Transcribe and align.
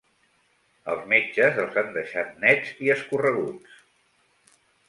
Els 0.93 1.03
metges 1.11 1.59
els 1.65 1.77
han 1.83 1.93
deixat 1.99 2.33
nets 2.47 2.75
i 2.87 2.93
escorreguts. 2.97 3.79